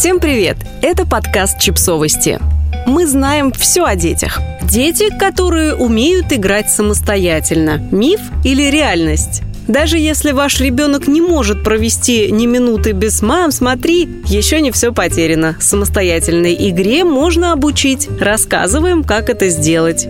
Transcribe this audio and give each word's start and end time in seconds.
Всем 0.00 0.18
привет! 0.18 0.56
Это 0.80 1.04
подкаст 1.06 1.60
«Чипсовости». 1.60 2.38
Мы 2.86 3.06
знаем 3.06 3.52
все 3.52 3.84
о 3.84 3.96
детях. 3.96 4.40
Дети, 4.62 5.14
которые 5.14 5.74
умеют 5.74 6.32
играть 6.32 6.70
самостоятельно. 6.70 7.86
Миф 7.92 8.18
или 8.42 8.70
реальность? 8.70 9.42
Даже 9.68 9.98
если 9.98 10.32
ваш 10.32 10.58
ребенок 10.58 11.06
не 11.06 11.20
может 11.20 11.62
провести 11.62 12.32
ни 12.32 12.46
минуты 12.46 12.92
без 12.92 13.20
«мам, 13.20 13.52
смотри», 13.52 14.08
еще 14.24 14.62
не 14.62 14.70
все 14.70 14.90
потеряно. 14.90 15.56
Самостоятельной 15.60 16.56
игре 16.70 17.04
можно 17.04 17.52
обучить. 17.52 18.08
Рассказываем, 18.18 19.04
как 19.04 19.28
это 19.28 19.50
сделать. 19.50 20.08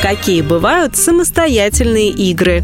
Какие 0.00 0.42
бывают 0.42 0.96
самостоятельные 0.96 2.10
игры? 2.10 2.62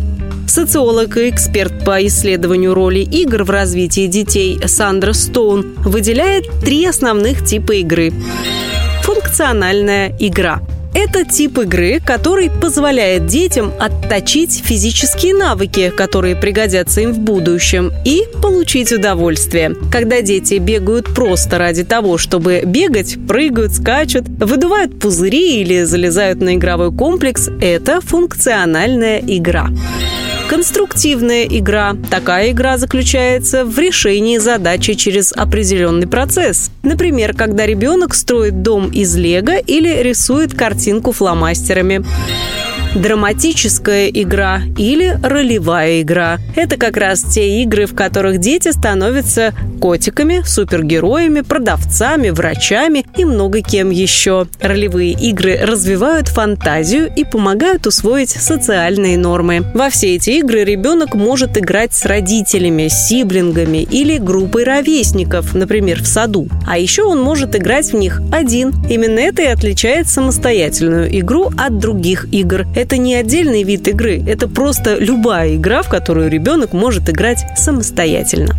Социолог 0.51 1.17
и 1.17 1.31
эксперт 1.31 1.85
по 1.85 2.05
исследованию 2.05 2.75
роли 2.75 2.99
игр 2.99 3.45
в 3.45 3.51
развитии 3.51 4.09
детей 4.09 4.59
Сандра 4.67 5.13
Стоун 5.13 5.75
выделяет 5.85 6.45
три 6.61 6.85
основных 6.87 7.45
типа 7.45 7.75
игры. 7.75 8.13
Функциональная 9.05 10.13
игра– 10.19 10.61
это 10.93 11.25
тип 11.25 11.57
игры, 11.59 12.01
который 12.05 12.51
позволяет 12.51 13.27
детям 13.27 13.73
отточить 13.79 14.61
физические 14.65 15.35
навыки, 15.35 15.93
которые 15.97 16.35
пригодятся 16.35 17.03
им 17.03 17.13
в 17.13 17.21
будущем, 17.21 17.93
и 18.05 18.25
получить 18.43 18.91
удовольствие. 18.91 19.77
Когда 19.93 20.21
дети 20.21 20.55
бегают 20.55 21.15
просто 21.15 21.59
ради 21.59 21.85
того, 21.85 22.19
чтобы 22.19 22.63
бегать, 22.67 23.19
прыгают, 23.29 23.73
скачут, 23.73 24.29
выдувают 24.29 24.99
пузыри 24.99 25.61
или 25.61 25.85
залезают 25.85 26.41
на 26.41 26.57
игровой 26.57 26.93
комплекс, 26.93 27.49
это 27.61 28.01
функциональная 28.01 29.21
игра. 29.21 29.69
Конструктивная 30.51 31.45
игра. 31.45 31.95
Такая 32.11 32.51
игра 32.51 32.77
заключается 32.77 33.65
в 33.65 33.79
решении 33.79 34.37
задачи 34.39 34.95
через 34.95 35.33
определенный 35.33 36.09
процесс. 36.09 36.73
Например, 36.83 37.35
когда 37.37 37.67
ребенок 37.67 38.15
строит 38.15 38.61
дом 38.61 38.91
из 38.91 39.15
лего 39.15 39.57
или 39.57 40.03
рисует 40.03 40.53
картинку 40.53 41.13
фломастерами 41.13 42.05
драматическая 42.95 44.09
игра 44.09 44.61
или 44.77 45.17
ролевая 45.23 46.03
игра. 46.03 46.39
Это 46.57 46.77
как 46.77 46.97
раз 46.97 47.23
те 47.23 47.63
игры, 47.63 47.87
в 47.87 47.95
которых 47.95 48.39
дети 48.39 48.71
становятся 48.73 49.55
котиками, 49.81 50.43
супергероями, 50.45 51.41
продавцами, 51.41 52.31
врачами 52.31 53.07
и 53.17 53.25
много 53.25 53.63
кем 53.63 53.91
еще. 53.91 54.47
Ролевые 54.61 55.13
игры 55.13 55.59
развивают 55.63 56.29
фантазию 56.29 57.11
и 57.15 57.25
помогают 57.25 57.87
усвоить 57.87 58.31
социальные 58.31 59.17
нормы. 59.19 59.65
Во 59.75 59.89
все 59.89 60.17
эти 60.17 60.31
игры 60.31 60.65
ребенок 60.65 61.15
может 61.15 61.57
играть 61.57 61.95
с 61.95 62.05
родителями, 62.05 62.89
сиблингами 62.89 63.79
или 63.79 64.19
группой 64.19 64.65
ровесников, 64.65 65.55
например, 65.55 66.03
в 66.03 66.07
саду. 66.07 66.49
А 66.67 66.79
еще 66.79 67.05
он 67.05 67.23
может 67.23 67.57
играть 67.57 67.93
в 67.93 67.97
них 67.97 68.21
один. 68.33 68.73
Именно 68.89 69.21
это 69.21 69.43
и 69.43 69.47
отличает 69.47 70.09
самостоятельную 70.09 71.19
игру 71.21 71.51
от 71.57 71.79
других 71.79 72.27
игр. 72.33 72.67
Это 72.81 72.97
не 72.97 73.15
отдельный 73.15 73.63
вид 73.63 73.87
игры, 73.89 74.25
это 74.27 74.49
просто 74.49 74.97
любая 74.97 75.57
игра, 75.57 75.83
в 75.83 75.91
которую 75.91 76.31
ребенок 76.31 76.73
может 76.73 77.11
играть 77.11 77.45
самостоятельно. 77.55 78.55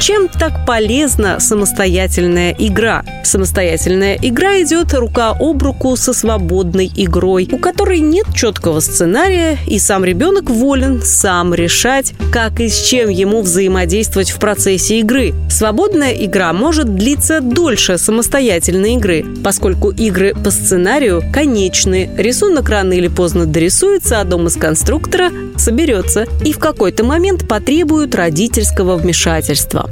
Чем 0.00 0.28
так 0.28 0.66
полезна 0.66 1.40
самостоятельная 1.40 2.54
игра? 2.58 3.04
Самостоятельная 3.22 4.18
игра 4.20 4.60
идет 4.60 4.92
рука 4.92 5.34
об 5.38 5.62
руку 5.62 5.96
со 5.96 6.12
свободной 6.12 6.92
игрой, 6.94 7.48
у 7.50 7.58
которой 7.58 8.00
нет 8.00 8.26
четкого 8.34 8.80
сценария, 8.80 9.56
и 9.66 9.78
сам 9.78 10.04
ребенок 10.04 10.50
волен 10.50 11.00
сам 11.02 11.54
решать, 11.54 12.12
как 12.32 12.60
и 12.60 12.68
с 12.68 12.82
чем 12.82 13.08
ему 13.08 13.40
взаимодействовать 13.40 14.30
в 14.30 14.38
процессе 14.38 15.00
игры. 15.00 15.32
Свободная 15.48 16.12
игра 16.12 16.52
может 16.52 16.94
длиться 16.94 17.40
дольше 17.40 17.96
самостоятельной 17.96 18.94
игры, 18.96 19.24
поскольку 19.42 19.90
игры 19.90 20.34
по 20.34 20.50
сценарию 20.50 21.22
конечны. 21.32 22.10
Рисунок 22.18 22.68
рано 22.68 22.92
или 22.92 23.08
поздно 23.08 23.46
дорисуется, 23.46 24.20
а 24.20 24.24
дом 24.24 24.48
из 24.48 24.56
конструктора 24.56 25.30
соберется 25.56 26.26
и 26.44 26.52
в 26.52 26.58
какой-то 26.58 27.04
момент 27.04 27.48
потребует 27.48 28.14
родительского 28.14 28.96
вмешательства. 28.96 29.83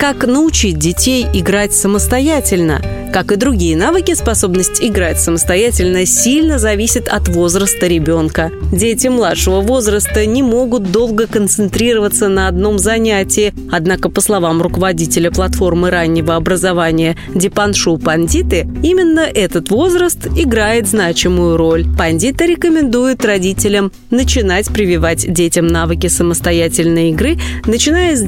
Как 0.00 0.26
научить 0.26 0.78
детей 0.78 1.26
играть 1.32 1.74
самостоятельно– 1.74 2.82
как 3.16 3.32
и 3.32 3.36
другие 3.36 3.78
навыки, 3.78 4.12
способность 4.12 4.82
играть 4.82 5.18
самостоятельно 5.18 6.04
сильно 6.04 6.58
зависит 6.58 7.08
от 7.08 7.28
возраста 7.28 7.86
ребенка. 7.86 8.52
Дети 8.70 9.06
младшего 9.08 9.62
возраста 9.62 10.26
не 10.26 10.42
могут 10.42 10.92
долго 10.92 11.26
концентрироваться 11.26 12.28
на 12.28 12.46
одном 12.46 12.78
занятии, 12.78 13.54
однако, 13.72 14.10
по 14.10 14.20
словам 14.20 14.60
руководителя 14.60 15.30
платформы 15.30 15.88
раннего 15.88 16.36
образования 16.36 17.16
Дипаншу 17.34 17.96
Пандиты, 17.96 18.68
именно 18.82 19.20
этот 19.20 19.70
возраст 19.70 20.26
играет 20.36 20.86
значимую 20.86 21.56
роль. 21.56 21.86
Пандита 21.96 22.44
рекомендует 22.44 23.24
родителям 23.24 23.92
начинать 24.10 24.68
прививать 24.68 25.32
детям 25.32 25.68
навыки 25.68 26.08
самостоятельной 26.08 27.12
игры, 27.12 27.38
начиная 27.64 28.14
с 28.14 28.20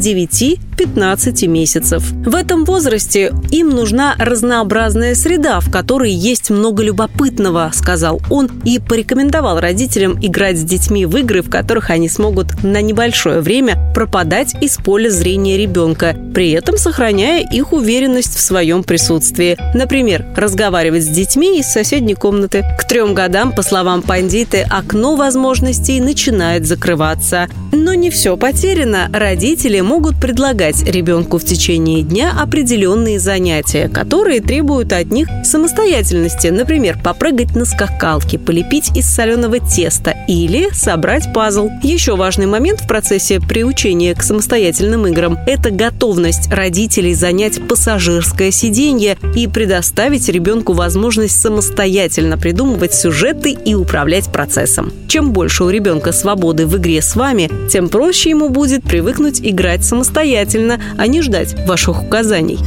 9-15 0.79 1.47
месяцев. 1.47 2.03
В 2.25 2.35
этом 2.35 2.65
возрасте 2.65 3.33
им 3.51 3.71
нужна 3.71 4.15
разнообразная 4.19 5.15
среда, 5.15 5.61
в 5.61 5.71
которой 5.71 6.11
есть 6.11 6.51
много 6.51 6.83
любопытного»,— 6.83 7.71
сказал 7.75 8.21
он 8.31 8.51
и 8.65 8.79
порекомендовал 8.79 9.61
родителям 9.61 10.19
играть 10.21 10.59
с 10.59 10.63
детьми 10.63 11.07
в 11.07 11.17
игры, 11.17 11.43
в 11.43 11.51
которых 11.51 11.91
они 11.91 12.09
смогут 12.09 12.63
на 12.63 12.81
небольшое 12.81 13.41
время 13.41 13.79
пропадать 13.95 14.55
из 14.61 14.77
поля 14.77 15.11
зрения 15.11 15.57
ребенка, 15.57 16.17
при 16.35 16.53
этом 16.53 16.79
сохраняя 16.79 17.45
их 17.49 17.73
уверенность 17.73 18.35
в 18.35 18.41
своем 18.41 18.85
присутствии. 18.85 19.57
Например, 19.75 20.25
разговаривать 20.37 21.05
с 21.05 21.09
детьми 21.09 21.59
из 21.59 21.67
соседней 21.67 22.15
комнаты. 22.15 22.65
К 22.79 22.87
трем 22.87 23.15
годам, 23.15 23.53
по 23.53 23.63
словам 23.63 24.03
пандиты, 24.03 24.67
окно 24.69 25.17
возможностей 25.17 26.01
начинает 26.01 26.67
закрываться. 26.67 27.49
Но 27.73 27.95
не 27.95 28.11
все 28.11 28.37
потеряно. 28.37 29.09
Родители 29.13 29.81
могут 29.81 30.21
предлагать 30.21 30.68
ребенку 30.77 31.39
в 31.39 31.45
течение 31.45 32.03
дня 32.03 32.33
определенные 32.39 33.19
занятия, 33.19 33.89
которые 33.89 34.41
требуют 34.41 34.93
от 34.93 35.11
них 35.11 35.29
самостоятельности, 35.45 36.49
например, 36.49 36.99
попрыгать 37.03 37.57
на 37.57 37.65
скакалке, 37.65 38.39
полепить 38.39 38.97
из 38.97 39.07
соленого 39.07 39.59
теста 39.59 40.15
или 40.29 40.69
собрать 40.73 41.33
пазл. 41.33 41.71
Еще 41.83 42.17
важный 42.17 42.47
момент 42.47 42.81
в 42.81 42.87
процессе 42.87 43.41
приучения 43.41 44.15
к 44.15 44.23
самостоятельным 44.23 45.07
играм– 45.07 45.39
это 45.47 45.71
готовность 45.71 46.53
родителей 46.53 47.15
занять 47.15 47.67
пассажирское 47.67 48.51
сиденье 48.51 49.17
и 49.35 49.47
предоставить 49.47 50.29
ребенку 50.29 50.75
возможность 50.75 51.41
самостоятельно 51.41 52.37
придумывать 52.37 52.95
сюжеты 52.95 53.53
и 53.53 53.75
управлять 53.75 54.31
процессом. 54.31 54.93
Чем 55.09 55.33
больше 55.33 55.65
у 55.65 55.71
ребенка 55.71 56.13
свободы 56.13 56.67
в 56.67 56.77
игре 56.77 57.01
с 57.01 57.17
вами, 57.17 57.51
тем 57.71 57.89
проще 57.89 58.31
ему 58.31 58.51
будет 58.51 58.83
привыкнуть 58.83 59.41
играть 59.41 59.85
самостоятельно, 59.85 60.58
а 60.97 61.07
не 61.07 61.23
ждать 61.23 61.55
ваших 61.67 62.03
указаний. 62.03 62.59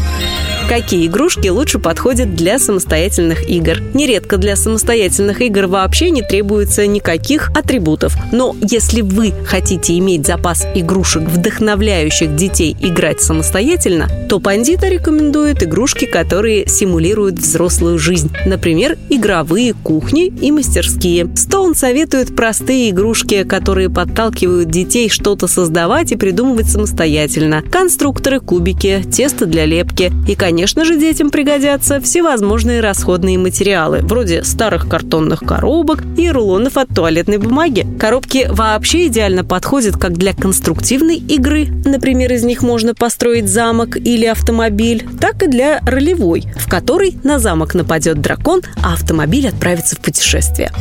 Какие 0.71 1.07
игрушки 1.07 1.49
лучше 1.49 1.79
подходят 1.79 2.33
для 2.33 2.57
самостоятельных 2.57 3.49
игр? 3.49 3.81
Нередко 3.93 4.37
для 4.37 4.55
самостоятельных 4.55 5.41
игр 5.41 5.65
вообще 5.67 6.11
не 6.11 6.21
требуется 6.21 6.87
никаких 6.87 7.49
атрибутов. 7.49 8.15
Но 8.31 8.55
если 8.61 9.01
вы 9.01 9.33
хотите 9.45 9.97
иметь 9.97 10.25
запас 10.25 10.65
игрушек, 10.73 11.23
вдохновляющих 11.23 12.37
детей 12.37 12.77
играть 12.79 13.19
самостоятельно, 13.19 14.07
то 14.29 14.39
Пандита 14.39 14.87
рекомендует 14.87 15.61
игрушки, 15.61 16.05
которые 16.05 16.65
симулируют 16.69 17.39
взрослую 17.39 17.99
жизнь. 17.99 18.31
Например, 18.45 18.97
игровые 19.09 19.73
кухни 19.73 20.27
и 20.27 20.53
мастерские. 20.53 21.29
Стоун 21.35 21.75
советует 21.75 22.33
простые 22.33 22.91
игрушки, 22.91 23.43
которые 23.43 23.89
подталкивают 23.89 24.71
детей 24.71 25.09
что-то 25.09 25.47
создавать 25.47 26.13
и 26.13 26.15
придумывать 26.15 26.69
самостоятельно. 26.69 27.61
Конструкторы, 27.61 28.39
кубики, 28.39 29.03
тесто 29.11 29.45
для 29.45 29.65
лепки 29.65 30.13
и, 30.29 30.35
конечно, 30.35 30.60
Конечно 30.61 30.85
же, 30.85 30.95
детям 30.95 31.31
пригодятся 31.31 31.99
всевозможные 31.99 32.81
расходные 32.81 33.39
материалы, 33.39 34.01
вроде 34.03 34.43
старых 34.43 34.87
картонных 34.87 35.39
коробок 35.39 36.03
и 36.17 36.29
рулонов 36.29 36.77
от 36.77 36.89
туалетной 36.89 37.39
бумаги. 37.39 37.87
Коробки 37.99 38.45
вообще 38.47 39.07
идеально 39.07 39.43
подходят 39.43 39.97
как 39.97 40.13
для 40.13 40.35
конструктивной 40.35 41.15
игры, 41.15 41.65
например, 41.83 42.31
из 42.31 42.43
них 42.43 42.61
можно 42.61 42.93
построить 42.93 43.49
замок 43.49 43.97
или 43.97 44.27
автомобиль, 44.27 45.03
так 45.19 45.41
и 45.41 45.47
для 45.47 45.79
ролевой, 45.79 46.43
в 46.57 46.69
которой 46.69 47.17
на 47.23 47.39
замок 47.39 47.73
нападет 47.73 48.21
дракон, 48.21 48.61
а 48.83 48.93
автомобиль 48.93 49.47
отправится 49.47 49.95
в 49.95 49.99
путешествие. 49.99 50.71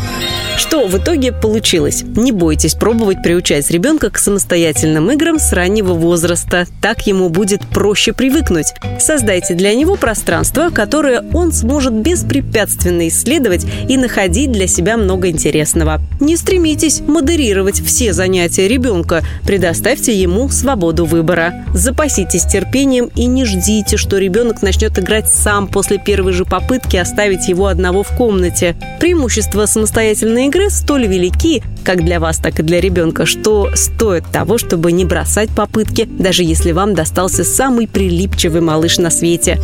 Что 0.57 0.87
в 0.87 0.99
итоге 0.99 1.33
получилось? 1.33 2.03
Не 2.03 2.33
бойтесь 2.33 2.75
пробовать 2.75 3.23
приучать 3.23 3.71
ребенка 3.71 4.11
к 4.11 4.19
самостоятельным 4.19 5.11
играм 5.11 5.39
с 5.39 5.53
раннего 5.53 5.95
возраста. 5.95 6.67
Так 6.83 7.07
ему 7.07 7.29
будет 7.29 7.67
проще 7.67 8.13
привыкнуть. 8.13 8.75
Создайте 8.99 9.55
для 9.55 9.75
него 9.75 9.97
пространство, 9.97 10.71
которое 10.71 11.25
он 11.33 11.53
сможет 11.53 11.95
беспрепятственно 11.95 13.09
исследовать 13.09 13.65
и 13.89 13.97
находить 13.97 14.53
для 14.53 14.67
себя 14.67 14.97
много 14.97 15.29
интересного. 15.29 16.01
Не 16.21 16.37
стремитесь 16.37 17.01
модерировать 17.01 17.81
все 17.81 18.13
занятия 18.13 18.69
ребенка. 18.69 19.23
Предоставьте 19.45 20.15
ему 20.15 20.49
свободу 20.51 21.07
выбора. 21.07 21.65
Запаситесь 21.75 22.45
терпением 22.45 23.11
и 23.15 23.27
не 23.27 23.45
ждите, 23.45 23.97
что 23.97 24.19
ребенок 24.19 24.63
начнет 24.63 24.99
играть 24.99 25.29
сам 25.29 25.67
после 25.69 25.99
первой 25.99 26.33
же 26.33 26.45
попытки 26.45 26.97
оставить 26.97 27.49
его 27.49 27.67
одного 27.67 28.03
в 28.03 28.11
комнате. 28.17 28.77
Преимущество 29.01 29.67
самостоятельной 29.67 30.50
игры 30.51 30.69
столь 30.69 31.07
велики, 31.07 31.63
как 31.85 32.05
для 32.05 32.19
вас, 32.19 32.39
так 32.39 32.59
и 32.59 32.63
для 32.65 32.81
ребенка, 32.81 33.25
что 33.25 33.71
стоит 33.75 34.25
того, 34.33 34.59
чтобы 34.59 34.91
не 34.91 35.05
бросать 35.05 35.49
попытки, 35.51 36.09
даже 36.11 36.43
если 36.43 36.73
вам 36.73 36.95
достался 36.95 37.45
самый 37.45 37.87
прилипчивый 37.87 38.61
малыш 38.61 38.99
на 38.99 39.11
свете. 39.11 39.61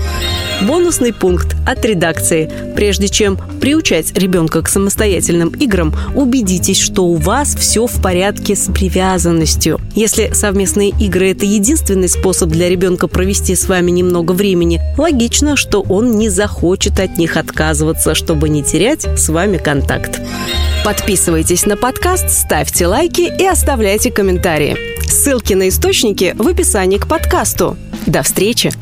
Бонусный 0.62 1.12
пункт 1.12 1.54
от 1.66 1.84
редакции. 1.84 2.50
Прежде 2.74 3.08
чем 3.08 3.38
приучать 3.60 4.16
ребенка 4.16 4.62
к 4.62 4.68
самостоятельным 4.68 5.50
играм, 5.50 5.94
убедитесь, 6.14 6.80
что 6.80 7.04
у 7.04 7.14
вас 7.14 7.54
все 7.54 7.86
в 7.86 8.00
порядке 8.00 8.56
с 8.56 8.72
привязанностью. 8.72 9.78
Если 9.94 10.30
совместные 10.32 10.90
игры– 10.90 11.30
это 11.32 11.44
единственный 11.44 12.08
способ 12.08 12.48
для 12.48 12.68
ребенка 12.68 13.06
провести 13.06 13.54
с 13.54 13.68
вами 13.68 13.90
немного 13.90 14.32
времени, 14.32 14.80
логично, 14.96 15.56
что 15.56 15.82
он 15.82 16.12
не 16.12 16.30
захочет 16.30 17.00
от 17.00 17.18
них 17.18 17.36
отказываться, 17.36 18.14
чтобы 18.14 18.48
не 18.48 18.62
терять 18.62 19.06
с 19.18 19.28
вами 19.28 19.58
контакт. 19.58 20.20
Подписывайтесь 20.84 21.66
на 21.66 21.76
подкаст, 21.76 22.30
ставьте 22.30 22.86
лайки 22.86 23.30
и 23.38 23.44
оставляйте 23.44 24.10
комментарии. 24.10 24.76
Ссылки 25.06 25.52
на 25.52 25.68
источники 25.68 26.34
в 26.36 26.46
описании 26.48 26.98
к 26.98 27.06
подкасту. 27.06 27.76
До 28.06 28.22
встречи! 28.22 28.72